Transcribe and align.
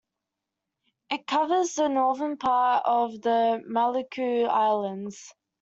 It 1.11 1.27
covers 1.27 1.75
the 1.75 1.87
northern 1.87 2.37
part 2.37 2.87
of 2.87 3.21
the 3.21 3.61
Maluku 3.69 4.47
Islands. 4.49 5.31